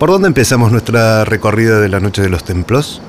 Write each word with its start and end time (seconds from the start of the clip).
¿Por 0.00 0.08
dónde 0.08 0.28
empezamos 0.28 0.72
nuestra 0.72 1.26
recorrida 1.26 1.78
de 1.78 1.90
la 1.90 2.00
Noche 2.00 2.22
de 2.22 2.30
los 2.30 2.42
Templos? 2.42 3.02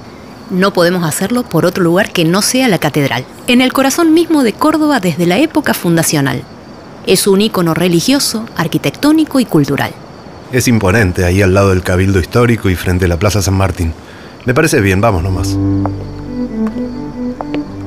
No 0.49 0.73
podemos 0.73 1.05
hacerlo 1.05 1.43
por 1.43 1.65
otro 1.65 1.85
lugar 1.85 2.11
que 2.11 2.25
no 2.25 2.41
sea 2.41 2.67
la 2.67 2.79
catedral, 2.79 3.23
en 3.47 3.61
el 3.61 3.71
corazón 3.71 4.13
mismo 4.13 4.43
de 4.43 4.51
Córdoba 4.51 4.99
desde 4.99 5.25
la 5.25 5.39
época 5.39 5.73
fundacional. 5.73 6.43
Es 7.07 7.27
un 7.27 7.39
ícono 7.39 7.73
religioso, 7.73 8.45
arquitectónico 8.57 9.39
y 9.39 9.45
cultural. 9.45 9.93
Es 10.51 10.67
imponente 10.67 11.23
ahí 11.23 11.41
al 11.41 11.53
lado 11.53 11.69
del 11.69 11.81
Cabildo 11.81 12.19
Histórico 12.19 12.69
y 12.69 12.75
frente 12.75 13.05
a 13.05 13.07
la 13.07 13.17
Plaza 13.17 13.41
San 13.41 13.53
Martín. 13.53 13.93
Me 14.43 14.53
parece 14.53 14.81
bien, 14.81 14.99
vamos 14.99 15.23
nomás. 15.23 15.57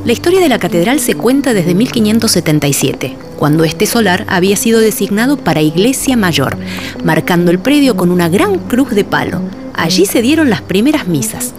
La 0.05 0.13
historia 0.13 0.41
de 0.41 0.51
la 0.51 0.59
catedral 0.59 1.01
se 1.01 1.15
cuenta 1.15 1.55
desde 1.55 1.75
1577, 1.75 3.17
cuando 3.39 3.65
este 3.65 3.87
solar 3.87 4.27
había 4.29 4.55
sido 4.55 4.81
designado 4.81 5.39
para 5.39 5.63
iglesia 5.63 6.15
mayor, 6.15 6.59
marcando 7.03 7.51
el 7.51 7.59
predio 7.59 7.97
con 7.97 8.11
una 8.11 8.29
gran 8.29 8.59
cruz 8.59 8.91
de 8.91 9.05
palo. 9.05 9.41
Allí 9.73 10.05
se 10.05 10.21
dieron 10.21 10.51
las 10.51 10.61
primeras 10.61 11.07
misas. 11.07 11.55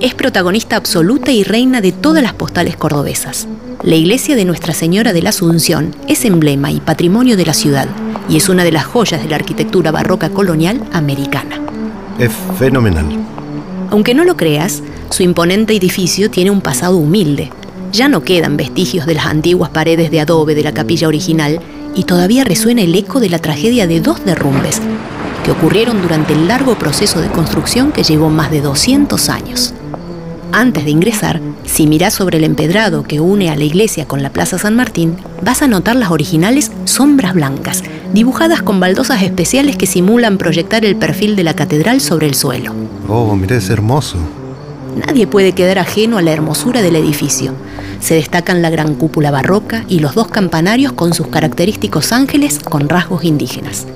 Es 0.00 0.14
protagonista 0.14 0.76
absoluta 0.76 1.32
y 1.32 1.42
reina 1.42 1.80
de 1.80 1.90
todas 1.90 2.22
las 2.22 2.32
postales 2.32 2.76
cordobesas. 2.76 3.48
La 3.82 3.96
iglesia 3.96 4.36
de 4.36 4.44
Nuestra 4.44 4.72
Señora 4.72 5.12
de 5.12 5.22
la 5.22 5.30
Asunción 5.30 5.92
es 6.06 6.24
emblema 6.24 6.70
y 6.70 6.78
patrimonio 6.78 7.36
de 7.36 7.46
la 7.46 7.54
ciudad 7.54 7.88
y 8.28 8.36
es 8.36 8.48
una 8.48 8.62
de 8.62 8.70
las 8.70 8.84
joyas 8.84 9.20
de 9.20 9.28
la 9.28 9.34
arquitectura 9.34 9.90
barroca 9.90 10.30
colonial 10.30 10.80
americana. 10.92 11.60
Es 12.20 12.30
fenomenal. 12.56 13.06
Aunque 13.90 14.14
no 14.14 14.22
lo 14.22 14.36
creas, 14.36 14.80
su 15.10 15.24
imponente 15.24 15.74
edificio 15.74 16.30
tiene 16.30 16.52
un 16.52 16.60
pasado 16.60 16.96
humilde. 16.96 17.50
Ya 17.92 18.08
no 18.08 18.22
quedan 18.22 18.56
vestigios 18.56 19.06
de 19.06 19.14
las 19.14 19.26
antiguas 19.26 19.70
paredes 19.70 20.10
de 20.10 20.20
adobe 20.20 20.54
de 20.54 20.62
la 20.62 20.72
capilla 20.72 21.08
original 21.08 21.60
y 21.94 22.04
todavía 22.04 22.44
resuena 22.44 22.82
el 22.82 22.94
eco 22.94 23.18
de 23.18 23.28
la 23.28 23.40
tragedia 23.40 23.86
de 23.86 24.00
dos 24.00 24.24
derrumbes 24.24 24.80
que 25.44 25.50
ocurrieron 25.50 26.02
durante 26.02 26.34
el 26.34 26.46
largo 26.46 26.76
proceso 26.76 27.20
de 27.20 27.28
construcción 27.28 27.92
que 27.92 28.04
llevó 28.04 28.28
más 28.28 28.50
de 28.50 28.60
200 28.60 29.28
años. 29.28 29.74
Antes 30.52 30.84
de 30.84 30.90
ingresar, 30.90 31.40
si 31.64 31.86
mirás 31.86 32.14
sobre 32.14 32.38
el 32.38 32.44
empedrado 32.44 33.04
que 33.04 33.20
une 33.20 33.50
a 33.50 33.56
la 33.56 33.64
iglesia 33.64 34.06
con 34.06 34.22
la 34.22 34.30
Plaza 34.30 34.58
San 34.58 34.76
Martín, 34.76 35.16
vas 35.42 35.62
a 35.62 35.68
notar 35.68 35.96
las 35.96 36.10
originales 36.10 36.72
sombras 36.84 37.34
blancas, 37.34 37.84
dibujadas 38.12 38.60
con 38.62 38.80
baldosas 38.80 39.22
especiales 39.22 39.76
que 39.76 39.86
simulan 39.86 40.38
proyectar 40.38 40.84
el 40.84 40.96
perfil 40.96 41.36
de 41.36 41.44
la 41.44 41.54
catedral 41.54 42.00
sobre 42.00 42.26
el 42.26 42.34
suelo. 42.34 42.74
Oh, 43.08 43.34
mirá, 43.36 43.56
es 43.56 43.70
hermoso. 43.70 44.18
Nadie 44.96 45.26
puede 45.26 45.52
quedar 45.52 45.78
ajeno 45.78 46.18
a 46.18 46.22
la 46.22 46.32
hermosura 46.32 46.82
del 46.82 46.96
edificio. 46.96 47.52
Se 48.00 48.14
destacan 48.14 48.62
la 48.62 48.70
gran 48.70 48.94
cúpula 48.94 49.30
barroca 49.30 49.84
y 49.88 50.00
los 50.00 50.14
dos 50.14 50.28
campanarios 50.28 50.92
con 50.92 51.14
sus 51.14 51.28
característicos 51.28 52.12
ángeles 52.12 52.58
con 52.58 52.88
rasgos 52.88 53.24
indígenas. 53.24 53.86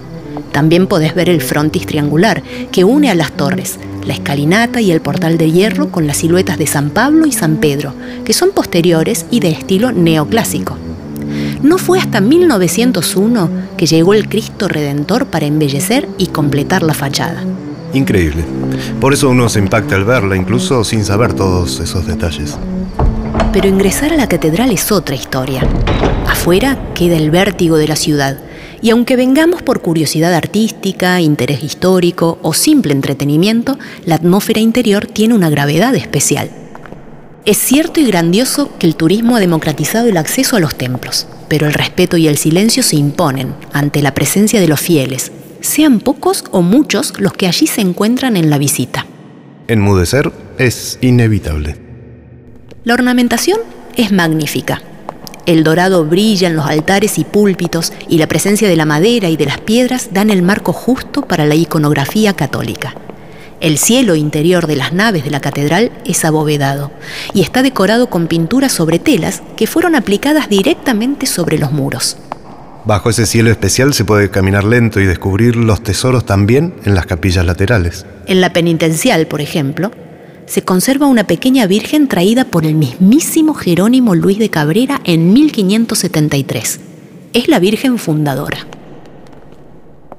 También 0.53 0.87
podés 0.87 1.15
ver 1.15 1.29
el 1.29 1.41
frontis 1.41 1.87
triangular 1.87 2.43
que 2.71 2.85
une 2.85 3.11
a 3.11 3.15
las 3.15 3.33
torres, 3.33 3.79
la 4.07 4.13
escalinata 4.13 4.81
y 4.81 4.93
el 4.93 5.01
portal 5.01 5.37
de 5.37 5.51
hierro 5.51 5.91
con 5.91 6.07
las 6.07 6.19
siluetas 6.19 6.59
de 6.59 6.67
San 6.67 6.91
Pablo 6.91 7.27
y 7.27 7.33
San 7.33 7.57
Pedro, 7.57 7.93
que 8.25 8.33
son 8.33 8.51
posteriores 8.51 9.27
y 9.31 9.41
de 9.41 9.49
estilo 9.49 9.91
neoclásico. 9.91 10.77
No 11.63 11.79
fue 11.79 11.99
hasta 11.99 12.21
1901 12.21 13.49
que 13.77 13.87
llegó 13.87 14.15
el 14.15 14.29
Cristo 14.29 14.69
Redentor 14.69 15.27
para 15.27 15.47
embellecer 15.47 16.09
y 16.19 16.27
completar 16.27 16.83
la 16.83 16.95
fachada. 16.95 17.43
Increíble. 17.95 18.45
Por 19.01 19.15
eso 19.15 19.31
uno 19.31 19.49
se 19.49 19.61
impacta 19.61 19.95
al 19.95 20.05
verla, 20.05 20.37
incluso 20.37 20.83
sin 20.85 21.05
saber 21.05 21.33
todos 21.33 21.79
esos 21.81 22.07
detalles. 22.07 22.59
Pero 23.53 23.69
ingresar 23.69 24.13
a 24.13 24.17
la 24.17 24.29
catedral 24.29 24.73
es 24.73 24.91
otra 24.91 25.15
historia. 25.15 25.63
Afuera 26.29 26.77
queda 26.95 27.17
el 27.17 27.31
vértigo 27.31 27.77
de 27.77 27.87
la 27.87 27.97
ciudad. 27.97 28.39
Y 28.83 28.91
aunque 28.91 29.17
vengamos 29.17 29.63
por 29.63 29.81
curiosidad 29.81 30.35
artística, 30.35 31.21
interés 31.21 31.63
histórico 31.63 32.39
o 32.43 32.53
simple 32.53 32.93
entretenimiento, 32.93 33.79
la 34.05 34.17
atmósfera 34.17 34.61
interior 34.61 35.07
tiene 35.07 35.35
una 35.35 35.49
gravedad 35.49 35.95
especial. 35.95 36.51
Es 37.47 37.59
cierto 37.59 38.01
y 38.01 38.07
grandioso 38.07 38.71
que 38.79 38.87
el 38.87 38.97
turismo 38.97 39.37
ha 39.37 39.41
democratizado 39.41 40.09
el 40.09 40.17
acceso 40.17 40.57
a 40.57 40.61
los 40.61 40.75
templos, 40.75 41.27
pero 41.49 41.67
el 41.67 41.75
respeto 41.75 42.17
y 42.17 42.27
el 42.27 42.39
silencio 42.39 42.83
se 42.83 42.97
imponen 42.97 43.55
ante 43.73 44.03
la 44.03 44.15
presencia 44.15 44.61
de 44.61 44.69
los 44.69 44.81
fieles, 44.81 45.31
sean 45.65 46.01
pocos 46.01 46.45
o 46.51 46.63
muchos 46.63 47.19
los 47.19 47.33
que 47.33 47.47
allí 47.47 47.67
se 47.67 47.81
encuentran 47.81 48.37
en 48.37 48.51
la 48.51 48.59
visita. 48.59 49.07
Enmudecer 49.67 50.31
es 50.59 50.99
inevitable. 51.01 51.77
La 52.85 52.95
ornamentación 52.95 53.59
es 53.97 54.13
magnífica. 54.13 54.83
El 55.47 55.65
dorado 55.65 56.05
brilla 56.05 56.49
en 56.49 56.57
los 56.57 56.67
altares 56.67 57.19
y 57.19 57.25
púlpitos 57.25 57.93
y 58.09 58.19
la 58.19 58.27
presencia 58.27 58.69
de 58.69 58.77
la 58.77 58.87
madera 58.87 59.29
y 59.29 59.37
de 59.37 59.47
las 59.47 59.59
piedras 59.59 60.11
dan 60.13 60.31
el 60.31 60.43
marco 60.43 60.73
justo 60.73 61.23
para 61.23 61.47
la 61.47 61.55
iconografía 61.55 62.35
católica. 62.35 62.95
El 63.61 63.79
cielo 63.79 64.15
interior 64.15 64.67
de 64.67 64.77
las 64.77 64.93
naves 64.93 65.25
de 65.25 65.31
la 65.31 65.41
catedral 65.41 65.93
es 66.05 66.25
abovedado 66.25 66.91
y 67.33 67.41
está 67.41 67.63
decorado 67.63 68.11
con 68.11 68.27
pinturas 68.27 68.73
sobre 68.73 68.99
telas 68.99 69.43
que 69.57 69.67
fueron 69.67 69.95
aplicadas 69.95 70.49
directamente 70.51 71.25
sobre 71.27 71.57
los 71.57 71.73
muros. 71.73 72.19
Bajo 72.85 73.09
ese 73.09 73.25
cielo 73.25 73.51
especial 73.51 73.95
se 73.95 74.05
puede 74.05 74.31
caminar 74.31 74.65
lento 74.65 75.01
y 75.01 75.07
descubrir 75.07 75.57
los 75.57 75.83
tesoros 75.83 76.27
también 76.27 76.75
en 76.85 76.95
las 76.95 77.07
capillas 77.07 77.47
laterales. 77.47 78.05
En 78.27 78.43
la 78.43 78.53
penitencial, 78.53 79.27
por 79.27 79.41
ejemplo, 79.41 79.91
se 80.45 80.63
conserva 80.63 81.07
una 81.07 81.27
pequeña 81.27 81.67
virgen 81.67 82.09
traída 82.09 82.45
por 82.45 82.67
el 82.67 82.75
mismísimo 82.75 83.55
Jerónimo 83.55 84.15
Luis 84.15 84.39
de 84.39 84.51
Cabrera 84.51 85.01
en 85.05 85.33
1573. 85.33 86.81
Es 87.33 87.49
la 87.49 87.59
Virgen 87.59 87.97
fundadora. 87.99 88.67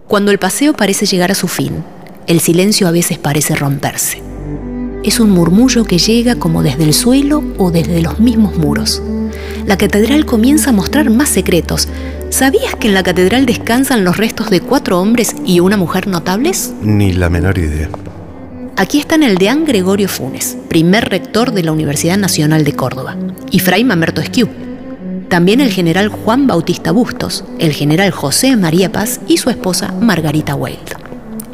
Cuando 0.08 0.32
el 0.32 0.40
paseo 0.40 0.74
parece 0.74 1.06
llegar 1.06 1.32
a 1.32 1.36
su 1.36 1.48
fin, 1.48 1.84
el 2.26 2.40
silencio 2.40 2.88
a 2.88 2.92
veces 2.92 3.20
parece 3.20 3.56
romperse. 3.56 4.24
Es 5.04 5.20
un 5.20 5.30
murmullo 5.30 5.84
que 5.84 6.00
llega 6.00 6.36
como 6.36 6.64
desde 6.64 6.84
el 6.84 6.96
suelo 6.96 7.44
o 7.60 7.70
desde 7.70 8.02
los 8.02 8.20
mismos 8.20 8.58
muros. 8.58 9.04
La 9.66 9.78
catedral 9.78 10.26
comienza 10.26 10.70
a 10.70 10.74
mostrar 10.74 11.10
más 11.10 11.30
secretos. 11.30 11.88
¿Sabías 12.30 12.76
que 12.76 12.88
en 12.88 12.94
la 12.94 13.02
catedral 13.02 13.48
descansan 13.48 14.04
los 14.04 14.18
restos 14.18 14.52
de 14.52 14.62
cuatro 14.62 15.02
hombres 15.02 15.36
y 15.44 15.60
una 15.60 15.76
mujer 15.76 16.08
notables? 16.08 16.72
Ni 16.84 17.14
la 17.14 17.30
menor 17.30 17.58
idea. 17.58 17.90
Aquí 18.78 19.00
están 19.00 19.24
el 19.24 19.38
deán 19.38 19.66
Gregorio 19.66 20.08
Funes, 20.08 20.58
primer 20.70 21.10
rector 21.10 21.52
de 21.52 21.64
la 21.64 21.72
Universidad 21.72 22.18
Nacional 22.18 22.64
de 22.64 22.74
Córdoba, 22.74 23.16
y 23.50 23.60
Fray 23.60 23.84
Mamerto 23.84 24.22
Esquiú. 24.22 24.50
También 25.30 25.62
el 25.62 25.72
general 25.72 26.10
Juan 26.10 26.46
Bautista 26.46 26.92
Bustos, 26.92 27.44
el 27.58 27.74
general 27.74 28.12
José 28.12 28.56
María 28.58 28.92
Paz 28.92 29.20
y 29.28 29.38
su 29.38 29.50
esposa 29.50 29.94
Margarita 30.00 30.54
Wild. 30.54 31.05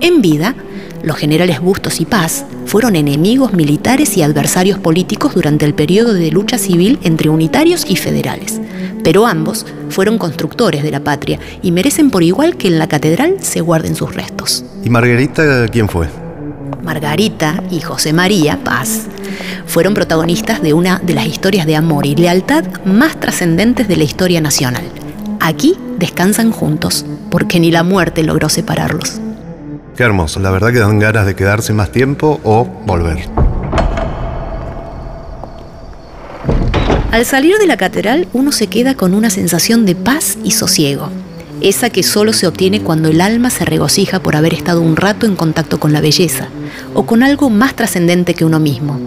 En 0.01 0.23
vida, 0.23 0.55
los 1.03 1.15
generales 1.15 1.61
Bustos 1.61 2.01
y 2.01 2.05
Paz 2.05 2.43
fueron 2.65 2.95
enemigos 2.95 3.53
militares 3.53 4.17
y 4.17 4.23
adversarios 4.23 4.79
políticos 4.79 5.35
durante 5.35 5.63
el 5.65 5.75
periodo 5.75 6.15
de 6.15 6.31
lucha 6.31 6.57
civil 6.57 6.97
entre 7.03 7.29
unitarios 7.29 7.85
y 7.87 7.95
federales, 7.95 8.59
pero 9.03 9.27
ambos 9.27 9.63
fueron 9.89 10.17
constructores 10.17 10.81
de 10.81 10.89
la 10.89 11.01
patria 11.01 11.37
y 11.61 11.71
merecen 11.71 12.09
por 12.09 12.23
igual 12.23 12.57
que 12.57 12.67
en 12.67 12.79
la 12.79 12.87
catedral 12.87 13.37
se 13.41 13.61
guarden 13.61 13.95
sus 13.95 14.15
restos. 14.15 14.65
¿Y 14.83 14.89
Margarita 14.89 15.67
quién 15.67 15.87
fue? 15.87 16.07
Margarita 16.81 17.61
y 17.69 17.81
José 17.81 18.11
María 18.11 18.57
Paz 18.63 19.05
fueron 19.67 19.93
protagonistas 19.93 20.63
de 20.63 20.73
una 20.73 20.97
de 20.97 21.13
las 21.13 21.27
historias 21.27 21.67
de 21.67 21.75
amor 21.75 22.07
y 22.07 22.15
lealtad 22.15 22.65
más 22.85 23.19
trascendentes 23.19 23.87
de 23.87 23.97
la 23.97 24.03
historia 24.03 24.41
nacional. 24.41 24.83
Aquí 25.39 25.75
descansan 25.99 26.51
juntos, 26.51 27.05
porque 27.29 27.59
ni 27.59 27.69
la 27.69 27.83
muerte 27.83 28.23
logró 28.23 28.49
separarlos. 28.49 29.21
Qué 29.95 30.03
hermoso, 30.03 30.39
la 30.39 30.51
verdad 30.51 30.71
que 30.71 30.79
dan 30.79 30.99
ganas 30.99 31.25
de 31.25 31.35
quedarse 31.35 31.73
más 31.73 31.91
tiempo 31.91 32.39
o 32.43 32.65
volver. 32.85 33.29
Al 37.11 37.25
salir 37.25 37.57
de 37.57 37.67
la 37.67 37.75
catedral 37.75 38.27
uno 38.31 38.53
se 38.53 38.67
queda 38.67 38.95
con 38.95 39.13
una 39.13 39.29
sensación 39.29 39.85
de 39.85 39.95
paz 39.95 40.37
y 40.45 40.51
sosiego, 40.51 41.09
esa 41.59 41.89
que 41.89 42.03
solo 42.03 42.31
se 42.31 42.47
obtiene 42.47 42.81
cuando 42.81 43.09
el 43.09 43.19
alma 43.19 43.49
se 43.49 43.65
regocija 43.65 44.21
por 44.21 44.37
haber 44.37 44.53
estado 44.53 44.81
un 44.81 44.95
rato 44.95 45.25
en 45.25 45.35
contacto 45.35 45.77
con 45.77 45.91
la 45.91 45.99
belleza 45.99 46.47
o 46.93 47.05
con 47.05 47.21
algo 47.21 47.49
más 47.49 47.75
trascendente 47.75 48.33
que 48.33 48.45
uno 48.45 48.61
mismo. 48.61 48.97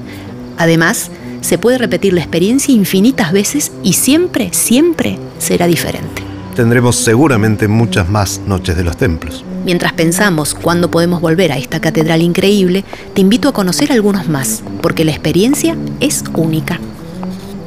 Además, 0.59 1.11
se 1.41 1.57
puede 1.57 1.79
repetir 1.79 2.13
la 2.13 2.21
experiencia 2.21 2.75
infinitas 2.75 3.33
veces 3.33 3.73
y 3.83 3.95
siempre, 3.95 4.51
siempre 4.53 5.19
será 5.39 5.67
diferente. 5.67 6.23
Tendremos 6.55 6.97
seguramente 6.97 7.69
muchas 7.69 8.09
más 8.09 8.41
noches 8.47 8.77
de 8.77 8.85
los 8.85 8.99
templos. 8.99 9.45
Mientras 9.65 9.95
pensamos 9.95 10.55
cuándo 10.55 10.91
podemos 10.91 11.23
volver 11.23 11.51
a 11.51 11.57
esta 11.57 11.81
catedral 11.81 12.21
increíble, 12.21 12.85
te 13.15 13.23
invito 13.23 13.49
a 13.49 13.55
conocer 13.55 13.93
algunos 13.93 14.29
más, 14.29 14.63
porque 14.83 15.05
la 15.05 15.13
experiencia 15.13 15.77
es 16.01 16.23
única. 16.35 16.79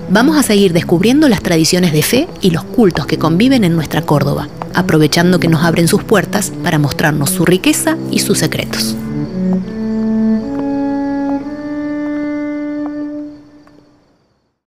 Vamos 0.10 0.38
a 0.38 0.44
seguir 0.44 0.74
descubriendo 0.74 1.28
las 1.28 1.42
tradiciones 1.42 1.92
de 1.92 2.04
fe 2.04 2.28
y 2.40 2.52
los 2.52 2.64
cultos 2.64 3.08
que 3.08 3.18
conviven 3.18 3.64
en 3.64 3.76
nuestra 3.76 4.04
Córdoba, 4.04 4.48
aprovechando 4.76 5.40
que 5.40 5.48
nos 5.48 5.64
abren 5.64 5.88
sus 5.88 6.04
puertas 6.04 6.54
para 6.64 6.78
mostrarnos 6.78 7.32
su 7.32 7.46
riqueza 7.46 7.98
y 8.12 8.20
sus 8.20 8.38
secretos. 8.38 8.96